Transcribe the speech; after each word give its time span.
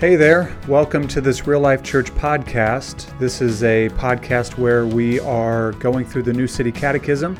Hey 0.00 0.16
there, 0.16 0.56
welcome 0.66 1.06
to 1.08 1.20
this 1.20 1.46
Real 1.46 1.60
Life 1.60 1.82
Church 1.82 2.10
podcast. 2.12 3.18
This 3.18 3.42
is 3.42 3.62
a 3.62 3.90
podcast 3.90 4.56
where 4.56 4.86
we 4.86 5.20
are 5.20 5.72
going 5.72 6.06
through 6.06 6.22
the 6.22 6.32
New 6.32 6.46
City 6.46 6.72
Catechism. 6.72 7.38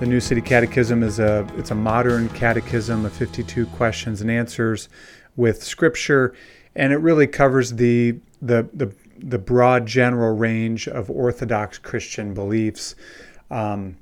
The 0.00 0.06
New 0.06 0.18
City 0.18 0.40
Catechism 0.40 1.02
is 1.02 1.18
a 1.18 1.46
it's 1.58 1.70
a 1.70 1.74
modern 1.74 2.30
catechism 2.30 3.04
of 3.04 3.12
52 3.12 3.66
questions 3.66 4.22
and 4.22 4.30
answers 4.30 4.88
with 5.36 5.62
scripture 5.62 6.34
and 6.74 6.94
it 6.94 6.96
really 6.96 7.26
covers 7.26 7.74
the 7.74 8.16
the 8.40 8.66
the, 8.72 8.90
the 9.18 9.38
broad 9.38 9.84
general 9.84 10.34
range 10.34 10.88
of 10.88 11.10
Orthodox 11.10 11.76
Christian 11.76 12.32
beliefs. 12.32 12.94
Um, 13.50 13.98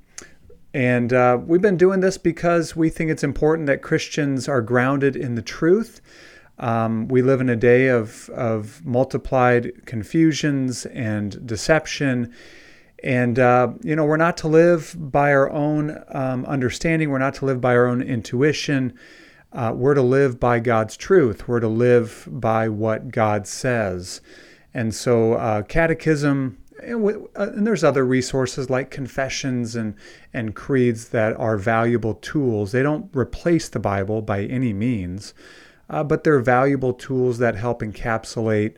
and 0.72 1.12
uh, 1.12 1.40
we've 1.44 1.60
been 1.60 1.76
doing 1.76 1.98
this 1.98 2.18
because 2.18 2.76
we 2.76 2.88
think 2.88 3.10
it's 3.10 3.24
important 3.24 3.66
that 3.66 3.82
Christians 3.82 4.48
are 4.48 4.62
grounded 4.62 5.16
in 5.16 5.34
the 5.34 5.42
truth. 5.42 6.00
Um, 6.58 7.08
we 7.08 7.22
live 7.22 7.40
in 7.40 7.48
a 7.48 7.56
day 7.56 7.88
of, 7.88 8.30
of 8.30 8.84
multiplied 8.84 9.84
confusions 9.84 10.86
and 10.86 11.46
deception. 11.46 12.32
And, 13.04 13.38
uh, 13.38 13.72
you 13.82 13.94
know, 13.94 14.04
we're 14.04 14.16
not 14.16 14.38
to 14.38 14.48
live 14.48 14.94
by 14.98 15.32
our 15.32 15.50
own 15.50 16.02
um, 16.08 16.46
understanding, 16.46 17.10
we're 17.10 17.18
not 17.18 17.34
to 17.34 17.44
live 17.44 17.60
by 17.60 17.76
our 17.76 17.86
own 17.86 18.00
intuition. 18.00 18.94
Uh, 19.52 19.72
we're 19.74 19.94
to 19.94 20.02
live 20.02 20.40
by 20.40 20.58
God's 20.60 20.96
truth, 20.96 21.46
we're 21.46 21.60
to 21.60 21.68
live 21.68 22.28
by 22.30 22.68
what 22.68 23.10
God 23.10 23.46
says. 23.46 24.20
And 24.74 24.94
so, 24.94 25.34
uh, 25.34 25.62
catechism, 25.62 26.58
and, 26.82 27.06
uh, 27.06 27.52
and, 27.52 27.66
there's 27.66 27.84
other 27.84 28.04
resources 28.04 28.68
like 28.68 28.90
confessions 28.90 29.74
and, 29.74 29.94
and 30.34 30.54
creeds 30.54 31.08
that 31.10 31.38
are 31.38 31.56
valuable 31.56 32.14
tools. 32.14 32.72
They 32.72 32.82
don't 32.82 33.08
replace 33.14 33.68
the 33.68 33.78
Bible 33.78 34.20
by 34.20 34.42
any 34.42 34.72
means 34.72 35.32
uh, 35.90 36.04
but 36.04 36.24
they're 36.24 36.40
valuable 36.40 36.92
tools 36.92 37.38
that 37.38 37.56
help 37.56 37.80
encapsulate 37.80 38.74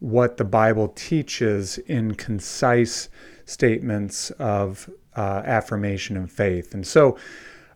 what 0.00 0.36
the 0.36 0.44
Bible 0.44 0.88
teaches 0.88 1.78
in 1.78 2.14
concise 2.14 3.08
statements 3.44 4.30
of 4.32 4.88
uh, 5.16 5.42
affirmation 5.44 6.16
and 6.16 6.30
faith. 6.30 6.74
And 6.74 6.86
so, 6.86 7.18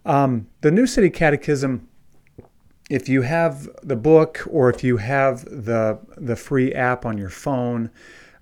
um, 0.05 0.49
the 0.61 0.71
New 0.71 0.87
City 0.87 1.11
Catechism, 1.11 1.89
if 2.91 3.09
you 3.09 3.23
have 3.23 3.69
the 3.83 3.97
book 3.97 4.47
or 4.51 4.69
if 4.69 4.85
you 4.85 4.99
have 4.99 5.45
the 5.45 5.99
the 6.17 6.37
free 6.37 6.73
app 6.75 7.07
on 7.07 7.19
your 7.19 7.31
phone, 7.31 7.91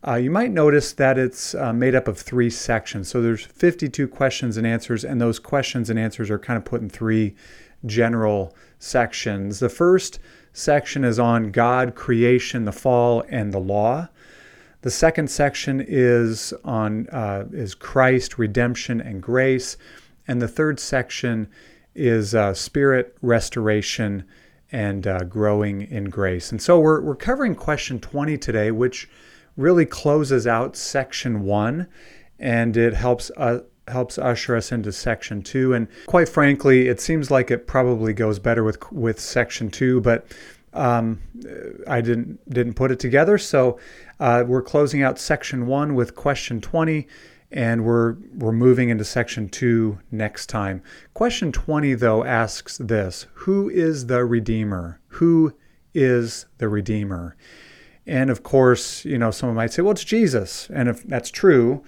uh, 0.06 0.14
you 0.14 0.30
might 0.30 0.50
notice 0.50 0.92
that 0.94 1.18
it's 1.18 1.54
uh, 1.54 1.72
made 1.72 1.94
up 1.94 2.08
of 2.08 2.18
three 2.18 2.48
sections. 2.48 3.08
So 3.08 3.20
there's 3.20 3.44
52 3.44 4.08
questions 4.08 4.56
and 4.56 4.66
answers, 4.66 5.04
and 5.04 5.20
those 5.20 5.38
questions 5.38 5.90
and 5.90 5.98
answers 5.98 6.30
are 6.30 6.38
kind 6.38 6.56
of 6.56 6.64
put 6.64 6.80
in 6.80 6.88
three 6.88 7.34
general 7.84 8.54
sections. 8.78 9.60
The 9.60 9.68
first 9.68 10.18
section 10.52 11.04
is 11.04 11.18
on 11.18 11.50
God, 11.50 11.94
creation, 11.94 12.64
the 12.64 12.72
fall, 12.72 13.24
and 13.28 13.52
the 13.52 13.60
law. 13.60 14.08
The 14.82 14.90
second 14.90 15.30
section 15.30 15.84
is 15.86 16.54
on 16.64 17.06
uh, 17.10 17.44
is 17.52 17.74
Christ, 17.74 18.38
redemption, 18.38 19.02
and 19.02 19.22
grace, 19.22 19.76
and 20.26 20.40
the 20.40 20.48
third 20.48 20.80
section 20.80 21.48
is 21.94 22.34
uh, 22.34 22.54
spirit, 22.54 23.14
restoration, 23.20 24.24
and 24.72 25.06
uh, 25.06 25.24
growing 25.24 25.82
in 25.82 26.04
grace. 26.04 26.50
And 26.50 26.62
so 26.62 26.80
we're 26.80 27.02
we're 27.02 27.16
covering 27.16 27.54
question 27.54 28.00
20 28.00 28.38
today, 28.38 28.70
which 28.70 29.10
really 29.56 29.86
closes 29.86 30.46
out 30.46 30.76
section 30.76 31.42
one, 31.42 31.86
and 32.38 32.76
it 32.76 32.94
helps 32.94 33.30
uh, 33.36 33.60
helps 33.88 34.18
usher 34.18 34.56
us 34.56 34.72
into 34.72 34.92
section 34.92 35.42
two. 35.42 35.74
And 35.74 35.88
quite 36.06 36.28
frankly, 36.28 36.88
it 36.88 37.00
seems 37.00 37.30
like 37.30 37.50
it 37.50 37.66
probably 37.66 38.12
goes 38.12 38.38
better 38.38 38.64
with 38.64 38.90
with 38.92 39.20
section 39.20 39.70
two, 39.70 40.00
but 40.00 40.26
um, 40.72 41.20
I 41.86 42.00
didn't 42.00 42.38
didn't 42.48 42.74
put 42.74 42.90
it 42.90 43.00
together. 43.00 43.38
So 43.38 43.78
uh, 44.18 44.44
we're 44.46 44.62
closing 44.62 45.02
out 45.02 45.18
section 45.18 45.66
one 45.66 45.94
with 45.94 46.14
question 46.14 46.60
twenty, 46.60 47.08
and 47.50 47.84
we're 47.84 48.16
we're 48.34 48.52
moving 48.52 48.88
into 48.88 49.04
section 49.04 49.48
two 49.48 49.98
next 50.10 50.46
time. 50.46 50.82
Question 51.14 51.52
twenty 51.52 51.94
though 51.94 52.25
asks 52.25 52.78
this: 52.78 53.26
Who 53.34 53.69
is 53.69 54.06
the 54.06 54.25
Redeemer? 54.25 55.00
Who 55.08 55.54
is 55.94 56.46
the 56.58 56.69
Redeemer? 56.69 57.36
And 58.06 58.31
of 58.31 58.43
course, 58.43 59.05
you 59.05 59.19
know, 59.19 59.31
someone 59.31 59.56
might 59.56 59.72
say, 59.72 59.83
well, 59.83 59.93
it's 59.93 60.05
Jesus. 60.05 60.69
And 60.72 60.88
if 60.88 61.03
that's 61.03 61.31
true, 61.31 61.84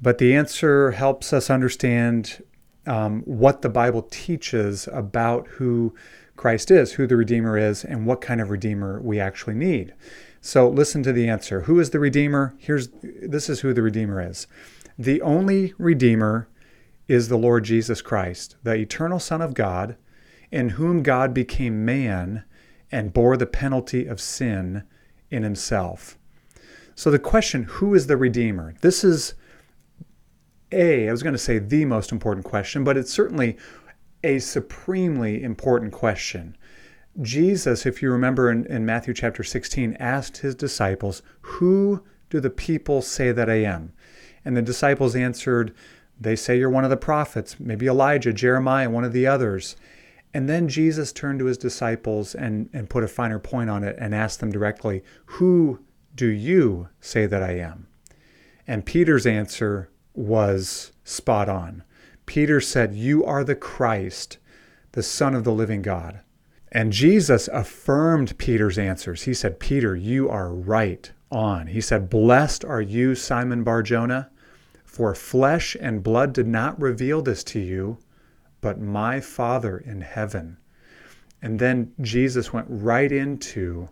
but 0.00 0.18
the 0.18 0.34
answer 0.34 0.90
helps 0.92 1.32
us 1.32 1.48
understand 1.48 2.42
um, 2.86 3.22
what 3.22 3.62
the 3.62 3.68
Bible 3.68 4.02
teaches 4.02 4.88
about 4.92 5.46
who 5.48 5.94
Christ 6.36 6.70
is, 6.70 6.94
who 6.94 7.06
the 7.06 7.16
Redeemer 7.16 7.56
is, 7.56 7.84
and 7.84 8.06
what 8.06 8.20
kind 8.20 8.40
of 8.40 8.50
Redeemer 8.50 9.00
we 9.00 9.20
actually 9.20 9.54
need. 9.54 9.94
So 10.40 10.68
listen 10.68 11.04
to 11.04 11.12
the 11.12 11.28
answer. 11.28 11.62
Who 11.62 11.78
is 11.78 11.90
the 11.90 12.00
Redeemer? 12.00 12.54
Here's 12.58 12.88
this 13.22 13.48
is 13.48 13.60
who 13.60 13.72
the 13.72 13.82
Redeemer 13.82 14.20
is. 14.20 14.48
The 14.98 15.22
only 15.22 15.72
Redeemer 15.78 16.48
is 17.06 17.28
the 17.28 17.38
Lord 17.38 17.64
Jesus 17.64 18.02
Christ, 18.02 18.56
the 18.64 18.74
eternal 18.74 19.20
Son 19.20 19.40
of 19.40 19.54
God, 19.54 19.96
in 20.50 20.70
whom 20.70 21.02
God 21.02 21.32
became 21.32 21.84
man 21.84 22.44
and 22.90 23.12
bore 23.12 23.36
the 23.36 23.46
penalty 23.46 24.06
of 24.06 24.20
sin 24.20 24.82
in 25.32 25.42
himself. 25.42 26.18
So 26.94 27.10
the 27.10 27.18
question, 27.18 27.64
who 27.64 27.94
is 27.94 28.06
the 28.06 28.16
Redeemer? 28.16 28.74
This 28.82 29.02
is 29.02 29.34
a, 30.70 31.08
I 31.08 31.10
was 31.10 31.22
going 31.22 31.34
to 31.34 31.38
say 31.38 31.58
the 31.58 31.84
most 31.84 32.12
important 32.12 32.44
question, 32.44 32.84
but 32.84 32.96
it's 32.96 33.12
certainly 33.12 33.56
a 34.22 34.38
supremely 34.38 35.42
important 35.42 35.92
question. 35.92 36.56
Jesus, 37.20 37.84
if 37.84 38.00
you 38.00 38.10
remember 38.10 38.50
in, 38.50 38.64
in, 38.66 38.86
Matthew 38.86 39.12
chapter 39.12 39.42
16, 39.42 39.96
asked 39.98 40.38
his 40.38 40.54
disciples, 40.54 41.22
Who 41.40 42.04
do 42.30 42.40
the 42.40 42.50
people 42.50 43.02
say 43.02 43.32
that 43.32 43.50
I 43.50 43.62
am? 43.64 43.92
And 44.44 44.56
the 44.56 44.62
disciples 44.62 45.14
answered, 45.14 45.74
They 46.18 46.36
say 46.36 46.58
you're 46.58 46.70
one 46.70 46.84
of 46.84 46.90
the 46.90 46.96
prophets, 46.96 47.60
maybe 47.60 47.86
Elijah, 47.86 48.32
Jeremiah, 48.32 48.88
one 48.88 49.04
of 49.04 49.12
the 49.12 49.26
others. 49.26 49.76
And 50.34 50.48
then 50.48 50.68
Jesus 50.68 51.12
turned 51.12 51.38
to 51.40 51.44
his 51.46 51.58
disciples 51.58 52.34
and, 52.34 52.70
and 52.72 52.88
put 52.88 53.04
a 53.04 53.08
finer 53.08 53.38
point 53.38 53.68
on 53.68 53.84
it 53.84 53.96
and 53.98 54.14
asked 54.14 54.40
them 54.40 54.50
directly, 54.50 55.02
Who 55.26 55.80
do 56.14 56.26
you 56.26 56.88
say 57.00 57.26
that 57.26 57.42
I 57.42 57.58
am? 57.58 57.86
And 58.66 58.86
Peter's 58.86 59.26
answer 59.26 59.90
was 60.14 60.92
spot 61.04 61.48
on. 61.48 61.82
Peter 62.26 62.60
said, 62.60 62.94
You 62.94 63.24
are 63.24 63.44
the 63.44 63.54
Christ, 63.54 64.38
the 64.92 65.02
Son 65.02 65.34
of 65.34 65.44
the 65.44 65.52
living 65.52 65.82
God. 65.82 66.20
And 66.70 66.92
Jesus 66.92 67.48
affirmed 67.48 68.38
Peter's 68.38 68.78
answers. 68.78 69.24
He 69.24 69.34
said, 69.34 69.60
Peter, 69.60 69.94
you 69.94 70.30
are 70.30 70.52
right 70.52 71.10
on. 71.30 71.66
He 71.66 71.80
said, 71.80 72.08
Blessed 72.08 72.64
are 72.64 72.80
you, 72.80 73.14
Simon 73.14 73.62
Barjona, 73.62 74.30
for 74.84 75.14
flesh 75.14 75.76
and 75.80 76.02
blood 76.02 76.32
did 76.32 76.46
not 76.46 76.80
reveal 76.80 77.20
this 77.20 77.44
to 77.44 77.60
you, 77.60 77.98
but 78.62 78.80
my 78.80 79.20
Father 79.20 79.76
in 79.76 80.00
heaven. 80.00 80.56
And 81.42 81.58
then 81.58 81.92
Jesus 82.00 82.52
went 82.52 82.66
right 82.70 83.12
into 83.12 83.90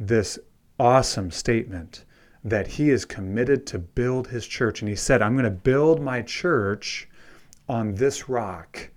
this 0.00 0.38
awesome 0.80 1.30
statement 1.30 2.04
that 2.42 2.66
he 2.66 2.90
is 2.90 3.04
committed 3.04 3.66
to 3.68 3.78
build 3.78 4.26
his 4.26 4.46
church. 4.46 4.82
And 4.82 4.88
he 4.88 4.96
said, 4.96 5.22
I'm 5.22 5.34
going 5.34 5.44
to 5.44 5.50
build 5.50 6.02
my 6.02 6.22
church 6.22 7.08
on 7.68 7.94
this 7.94 8.28
rock. 8.28 8.90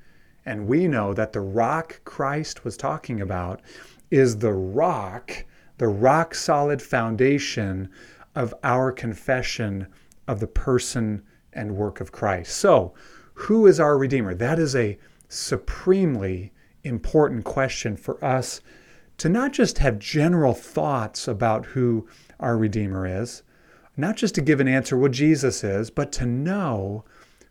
And 0.46 0.68
we 0.68 0.88
know 0.88 1.14
that 1.14 1.34
the 1.34 1.42
rock 1.42 2.02
Christ 2.06 2.64
was 2.64 2.78
talking 2.78 3.22
about 3.22 3.62
is 4.10 4.38
the 4.38 4.54
rock, 4.54 5.46
the 5.78 5.88
rock 5.88 6.34
solid 6.34 6.82
foundation 6.82 7.90
of 8.34 8.54
our 8.64 8.92
confession 8.92 9.88
of 10.28 10.40
the 10.40 10.48
person 10.48 11.22
and 11.54 11.76
work 11.76 12.02
of 12.02 12.12
Christ. 12.12 12.58
So, 12.58 12.94
who 13.36 13.68
is 13.68 13.80
our 13.80 13.98
Redeemer? 13.98 14.34
That 14.34 14.60
is 14.60 14.76
a 14.76 14.98
supremely 15.30 16.52
important 16.84 17.44
question 17.44 17.98
for 17.98 18.24
us 18.24 18.62
to 19.18 19.30
not 19.30 19.54
just 19.54 19.78
have 19.80 20.00
general 20.00 20.54
thoughts 20.54 21.28
about 21.28 21.68
who 21.68 22.08
our 22.40 22.58
Redeemer 22.58 23.06
is, 23.06 23.44
not 23.98 24.18
just 24.18 24.36
to 24.36 24.42
give 24.42 24.60
an 24.60 24.68
answer 24.68 24.98
what 24.98 25.12
Jesus 25.12 25.64
is, 25.64 25.90
but 25.90 26.12
to 26.14 26.26
know 26.26 27.04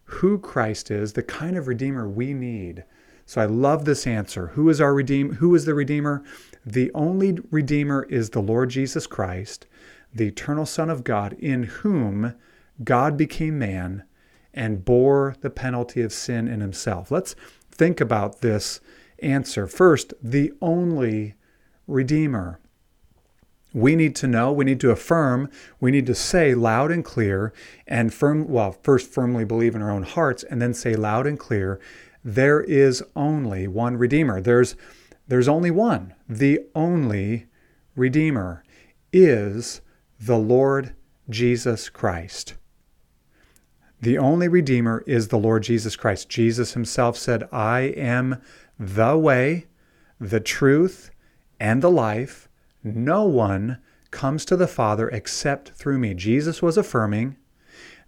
who 0.05 0.39
Christ 0.39 0.91
is, 0.91 1.13
the 1.13 1.23
kind 1.23 1.57
of 1.57 1.69
Redeemer 1.69 2.09
we 2.09 2.35
need. 2.35 2.85
So 3.27 3.41
I 3.41 3.47
love 3.47 3.85
this 3.85 4.07
answer. 4.07 4.49
Who 4.49 4.69
is 4.69 4.81
our 4.81 4.95
Redeemer? 4.95 5.35
Who 5.35 5.55
is 5.55 5.65
the 5.65 5.75
Redeemer? 5.75 6.23
The 6.65 6.91
only 6.95 7.39
Redeemer 7.51 8.05
is 8.05 8.31
the 8.31 8.43
Lord 8.43 8.71
Jesus 8.71 9.07
Christ, 9.07 9.67
the 10.15 10.29
eternal 10.29 10.67
Son 10.67 10.91
of 10.91 11.05
God, 11.05 11.33
in 11.35 11.65
whom 11.65 12.35
God 12.83 13.17
became 13.17 13.59
man 13.59 14.05
and 14.55 14.85
bore 14.85 15.37
the 15.41 15.51
penalty 15.51 16.01
of 16.01 16.13
sin 16.13 16.49
in 16.49 16.61
himself. 16.61 17.11
Let's 17.11 17.35
think 17.71 18.01
about 18.01 18.41
this 18.41 18.81
answer. 19.19 19.67
First, 19.67 20.15
the 20.23 20.53
only 20.63 21.35
Redeemer. 21.87 22.61
We 23.75 23.97
need 23.97 24.15
to 24.17 24.29
know, 24.29 24.53
we 24.53 24.65
need 24.65 24.81
to 24.81 24.91
affirm, 24.91 25.51
we 25.81 25.91
need 25.91 26.07
to 26.07 26.15
say 26.15 26.55
loud 26.55 26.93
and 26.93 27.05
clear, 27.05 27.53
and 27.89 28.15
firm, 28.15 28.49
well, 28.49 28.73
first 28.85 29.11
firmly 29.11 29.45
believe 29.45 29.75
in 29.75 29.83
our 29.83 29.91
own 29.91 30.05
hearts, 30.05 30.45
and 30.45 30.63
then 30.63 30.73
say 30.73 30.95
loud 30.95 31.27
and 31.27 31.39
clear, 31.39 31.81
there 32.23 32.61
is 32.61 33.03
only 33.17 33.67
one 33.67 33.97
Redeemer. 33.97 34.41
There's, 34.41 34.77
there's 35.27 35.49
only 35.49 35.73
one, 35.73 36.15
the 36.29 36.61
only 36.75 37.47
Redeemer. 37.97 38.63
is 39.13 39.81
the 40.19 40.39
Lord 40.39 40.95
Jesus 41.29 41.89
Christ. 41.89 42.55
The 44.05 44.19
only 44.19 44.49
Redeemer 44.49 45.03
is 45.07 45.29
the 45.29 45.39
Lord 45.39 45.63
Jesus 45.63 45.97
Christ. 45.97 46.29
Jesus 46.29 46.75
himself 46.75 47.17
said, 47.17 47.49
I 47.51 47.95
am 47.97 48.43
the 48.79 49.17
way, 49.17 49.65
the 50.21 50.41
truth, 50.41 51.11
and 51.59 51.81
the 51.81 51.91
life. 51.91 52.51
No 52.83 53.25
one 53.25 53.79
comes 54.11 54.45
to 54.45 54.57
the 54.57 54.67
Father 54.67 55.09
except 55.09 55.71
through 55.71 55.99
me. 55.99 56.13
Jesus 56.13 56.61
was 56.61 56.77
affirming 56.77 57.39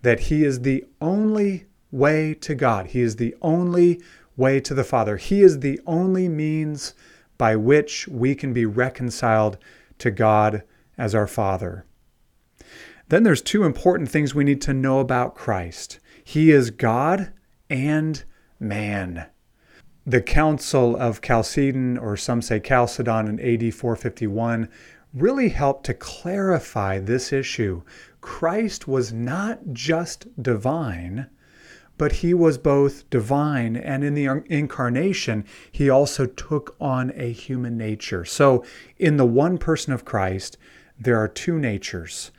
that 0.02 0.20
he 0.20 0.44
is 0.44 0.60
the 0.60 0.84
only 1.00 1.64
way 1.90 2.34
to 2.43 2.54
God. 2.54 2.88
He 2.88 3.00
is 3.00 3.16
the 3.16 3.34
only 3.40 4.02
way 4.37 4.60
to 4.60 4.75
the 4.75 4.84
Father. 4.84 5.16
He 5.16 5.40
is 5.40 5.60
the 5.60 5.81
only 5.87 6.28
means 6.28 6.93
by 7.38 7.56
which 7.56 8.06
we 8.06 8.34
can 8.34 8.52
be 8.52 8.66
reconciled 8.66 9.56
to 10.00 10.10
God 10.10 10.62
as 10.98 11.14
our 11.14 11.26
Father. 11.26 11.87
Then 13.08 13.23
there's 13.23 13.43
two 13.43 13.62
important 13.62 14.08
things 14.11 14.35
we 14.35 14.43
need 14.43 14.61
to 14.62 14.75
know 14.75 14.99
about 14.99 15.37
Christ. 15.37 16.00
He 16.25 16.50
is 16.50 16.70
God 16.70 17.32
and 17.70 18.25
man. 18.58 19.26
The 20.05 20.20
Council 20.20 20.97
of 20.97 21.20
Chalcedon, 21.20 21.99
or 21.99 22.17
some 22.17 22.43
say 22.43 22.58
Chalcedon 22.58 23.29
in 23.29 23.41
AD 23.41 23.75
451, 23.75 24.69
really 25.14 25.50
helped 25.50 25.87
to 25.87 25.94
clarify 25.94 26.99
this 26.99 27.32
issue. 27.32 27.82
Christ 28.20 28.88
was 28.88 29.12
not 29.12 29.61
just 29.73 30.26
divine, 30.43 31.29
but 31.99 32.12
he 32.12 32.35
was 32.35 32.58
both 32.58 33.08
divine 33.08 33.76
and 33.76 34.03
in 34.03 34.14
the 34.14 34.43
incarnation, 34.47 35.44
he 35.70 35.88
also 35.88 36.26
took 36.26 36.76
on 36.81 37.12
a 37.14 37.32
human 37.32 37.76
nature. 37.76 38.25
So, 38.25 38.64
in 38.99 39.17
the 39.17 39.25
one 39.25 39.58
person 39.58 39.93
of 39.93 40.05
Christ, 40.05 40.58
there 40.99 41.17
are 41.19 41.29
two 41.29 41.58
natures 41.58 42.32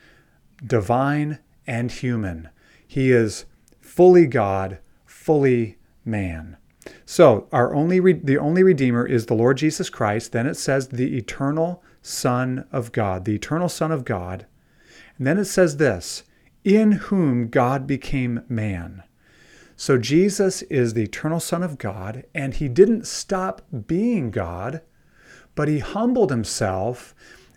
divine 0.64 1.38
and 1.66 1.90
human. 1.90 2.48
He 2.86 3.10
is 3.12 3.44
fully 3.80 4.26
God, 4.26 4.78
fully 5.04 5.76
man. 6.04 6.56
So, 7.04 7.48
our 7.52 7.74
only 7.74 8.00
re- 8.00 8.12
the 8.14 8.38
only 8.38 8.62
redeemer 8.62 9.06
is 9.06 9.26
the 9.26 9.34
Lord 9.34 9.58
Jesus 9.58 9.90
Christ. 9.90 10.32
Then 10.32 10.46
it 10.46 10.56
says 10.56 10.88
the 10.88 11.16
eternal 11.16 11.82
Son 12.02 12.66
of 12.72 12.92
God, 12.92 13.24
the 13.24 13.34
eternal 13.34 13.68
Son 13.68 13.92
of 13.92 14.04
God. 14.04 14.46
And 15.18 15.26
then 15.26 15.38
it 15.38 15.44
says 15.44 15.76
this, 15.76 16.24
in 16.64 16.92
whom 16.92 17.48
God 17.48 17.86
became 17.86 18.42
man. 18.48 19.02
So 19.76 19.96
Jesus 19.96 20.62
is 20.62 20.94
the 20.94 21.04
eternal 21.04 21.40
Son 21.40 21.62
of 21.62 21.78
God, 21.78 22.24
and 22.34 22.54
he 22.54 22.68
didn't 22.68 23.06
stop 23.06 23.62
being 23.86 24.30
God, 24.30 24.80
but 25.54 25.68
he 25.68 25.78
humbled 25.78 26.30
himself, 26.30 27.14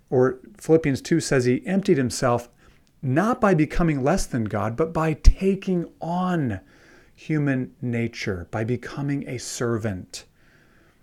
or 0.10 0.40
Philippians 0.58 1.02
2 1.02 1.20
says 1.20 1.46
he 1.46 1.66
emptied 1.66 1.98
himself 1.98 2.50
not 3.02 3.42
by 3.42 3.54
becoming 3.54 4.04
less 4.04 4.26
than 4.26 4.46
God, 4.46 4.76
but 4.76 4.94
by 4.94 5.14
taking 5.14 5.92
on 6.00 6.60
human 7.16 7.74
nature, 7.82 8.48
by 8.52 8.64
becoming 8.64 9.28
a 9.28 9.38
servant, 9.38 10.26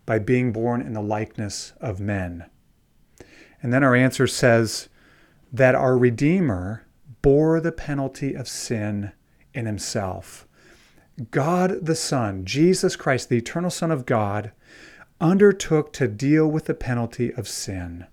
by 0.07 0.19
being 0.19 0.53
born 0.53 0.81
in 0.81 0.93
the 0.93 1.03
likeness 1.03 1.73
of 1.81 2.01
men. 2.01 2.47
And 3.63 3.73
then 3.73 3.83
our 3.83 3.95
answer 3.95 4.27
says 4.27 4.89
that 5.53 5.75
our 5.75 5.99
Redeemer 5.99 6.87
bore 7.23 7.61
the 7.61 7.73
penalty 7.73 8.35
of 8.35 8.49
sin 8.49 9.13
in 9.53 9.67
himself. 9.67 10.47
God 11.31 11.85
the 11.85 11.97
Son, 11.97 12.45
Jesus 12.45 12.95
Christ, 12.95 13.29
the 13.29 13.39
eternal 13.39 13.71
Son 13.71 13.91
of 13.91 14.07
God, 14.07 14.53
undertook 15.21 15.93
to 15.95 16.07
deal 16.07 16.47
with 16.47 16.67
the 16.67 16.75
penalty 16.75 17.35
of 17.35 17.49
sin. 17.49 18.07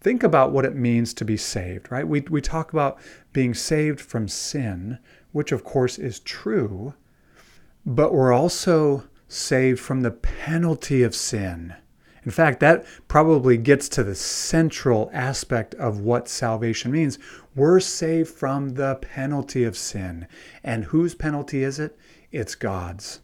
Think 0.00 0.22
about 0.22 0.52
what 0.52 0.64
it 0.64 0.76
means 0.76 1.14
to 1.14 1.24
be 1.24 1.36
saved, 1.36 1.90
right? 1.90 2.06
We, 2.06 2.20
we 2.22 2.40
talk 2.40 2.72
about 2.72 2.98
being 3.32 3.54
saved 3.54 4.00
from 4.00 4.28
sin, 4.28 4.98
which 5.32 5.52
of 5.52 5.64
course 5.64 5.98
is 5.98 6.20
true, 6.20 6.94
but 7.84 8.12
we're 8.12 8.32
also 8.32 9.04
saved 9.28 9.80
from 9.80 10.02
the 10.02 10.10
penalty 10.10 11.02
of 11.02 11.14
sin. 11.14 11.74
In 12.24 12.32
fact, 12.32 12.58
that 12.58 12.84
probably 13.06 13.56
gets 13.56 13.88
to 13.90 14.02
the 14.02 14.16
central 14.16 15.08
aspect 15.12 15.74
of 15.76 16.00
what 16.00 16.28
salvation 16.28 16.90
means. 16.90 17.20
We're 17.54 17.78
saved 17.78 18.28
from 18.28 18.70
the 18.70 18.96
penalty 18.96 19.62
of 19.62 19.76
sin. 19.76 20.26
And 20.64 20.86
whose 20.86 21.14
penalty 21.14 21.62
is 21.62 21.78
it? 21.78 21.96
It's 22.32 22.56
God's. 22.56 23.20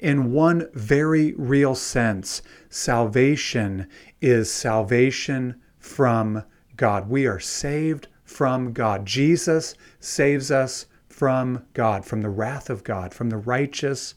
In 0.00 0.32
one 0.32 0.68
very 0.72 1.34
real 1.36 1.74
sense, 1.74 2.40
salvation 2.70 3.88
is 4.22 4.50
salvation 4.50 5.56
from 5.84 6.42
God. 6.76 7.10
We 7.10 7.26
are 7.26 7.38
saved 7.38 8.08
from 8.24 8.72
God. 8.72 9.04
Jesus 9.04 9.74
saves 10.00 10.50
us 10.50 10.86
from 11.08 11.66
God, 11.74 12.06
from 12.06 12.22
the 12.22 12.30
wrath 12.30 12.70
of 12.70 12.82
God, 12.82 13.12
from 13.12 13.28
the 13.28 13.36
righteous, 13.36 14.14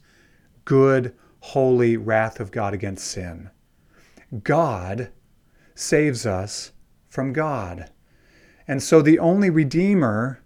good, 0.64 1.14
holy 1.40 1.96
wrath 1.96 2.40
of 2.40 2.50
God 2.50 2.72
against 2.72 3.06
sin. 3.06 3.50
God 4.42 5.10
saves 5.74 6.24
us 6.24 6.72
from 7.08 7.32
God. 7.32 7.90
And 8.66 8.82
so 8.82 9.02
the 9.02 9.18
only 9.18 9.50
Redeemer 9.50 10.42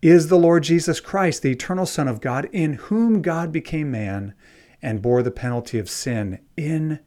is 0.00 0.28
the 0.28 0.38
Lord 0.38 0.64
Jesus 0.64 1.00
Christ, 1.00 1.42
the 1.42 1.52
eternal 1.52 1.86
Son 1.86 2.08
of 2.08 2.20
God, 2.20 2.48
in 2.50 2.74
whom 2.74 3.22
God 3.22 3.52
became 3.52 3.90
man 3.90 4.34
and 4.80 5.02
bore 5.02 5.22
the 5.22 5.30
penalty 5.30 5.78
of 5.78 5.88
sin 5.88 6.40
in 6.56 6.98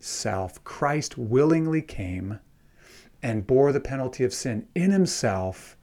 himself. 0.00 0.64
Christ 0.64 1.18
willingly 1.18 1.82
came 1.82 2.40
and 3.22 3.46
bore 3.46 3.70
the 3.70 3.80
penalty 3.80 4.24
of 4.24 4.32
sin 4.32 4.66
in 4.74 4.90
himself 4.92 5.76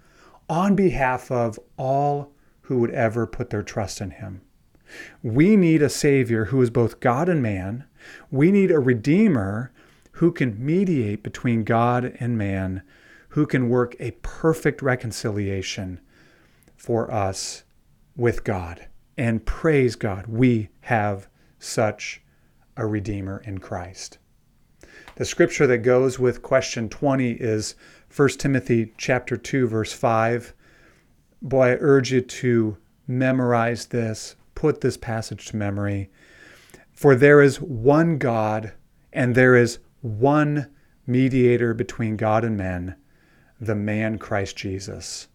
on 0.49 0.75
behalf 0.75 1.29
of 1.29 1.59
all 1.77 2.33
who 2.61 2.79
would 2.79 2.89
ever 2.91 3.27
put 3.27 3.51
their 3.51 3.61
trust 3.61 4.01
in 4.01 4.09
him. 4.09 4.41
We 5.21 5.55
need 5.55 5.83
a 5.83 5.89
Savior 5.89 6.45
who 6.45 6.59
is 6.63 6.71
both 6.71 6.99
God 6.99 7.29
and 7.29 7.43
man. 7.43 7.85
We 8.31 8.51
need 8.51 8.71
a 8.71 8.79
Redeemer 8.79 9.71
who 10.13 10.31
can 10.31 10.65
mediate 10.65 11.21
between 11.21 11.63
God 11.63 12.17
and 12.19 12.37
man 12.37 12.81
who 13.29 13.45
can 13.45 13.69
work 13.69 13.95
a 13.99 14.11
perfect 14.23 14.81
reconciliation 14.81 15.99
for 16.75 17.11
us 17.11 17.63
with 18.15 18.43
God. 18.43 18.87
And 19.15 19.45
praise 19.45 19.95
God, 19.95 20.25
we 20.25 20.69
have 20.81 21.27
such 21.59 22.23
a 22.77 22.85
Redeemer 22.85 23.41
in 23.45 23.57
Christ. 23.57 24.18
The 25.15 25.25
scripture 25.25 25.68
that 25.68 25.79
goes 25.79 26.19
with 26.19 26.43
question 26.43 26.89
20 26.89 27.31
is 27.31 27.75
1 28.15 28.29
Timothy 28.38 28.93
chapter 28.98 29.36
2 29.36 29.67
verse 29.67 29.91
5. 29.91 30.53
Boy, 31.41 31.72
I 31.72 31.77
urge 31.79 32.12
you 32.12 32.22
to 32.22 32.77
memorize 33.07 33.88
this, 33.88 34.36
put 34.55 34.81
this 34.81 34.98
passage 34.98 35.48
to 35.48 35.57
memory. 35.57 36.10
For 36.91 37.15
there 37.15 37.41
is 37.41 37.60
one 37.60 38.17
God 38.17 38.74
and 39.12 39.34
there 39.34 39.55
is 39.55 39.79
one 40.01 40.69
mediator 41.07 41.74
between 41.74 42.17
God 42.17 42.43
and 42.43 42.57
men, 42.57 42.96
the 43.60 43.75
man 43.75 44.19
Christ 44.19 44.55
Jesus. 44.55 45.27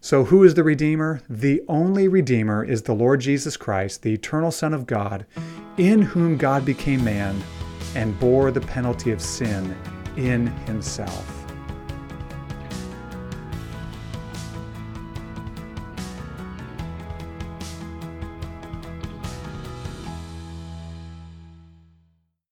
So, 0.00 0.24
who 0.24 0.44
is 0.44 0.54
the 0.54 0.62
Redeemer? 0.62 1.20
The 1.28 1.62
only 1.68 2.06
Redeemer 2.06 2.64
is 2.64 2.82
the 2.82 2.94
Lord 2.94 3.20
Jesus 3.20 3.56
Christ, 3.56 4.02
the 4.02 4.12
eternal 4.12 4.52
Son 4.52 4.72
of 4.72 4.86
God, 4.86 5.26
in 5.78 6.02
whom 6.02 6.36
God 6.36 6.64
became 6.64 7.04
man 7.04 7.40
and 7.94 8.18
bore 8.18 8.50
the 8.50 8.60
penalty 8.60 9.12
of 9.12 9.22
sin 9.22 9.76
in 10.16 10.48
himself. 10.66 11.37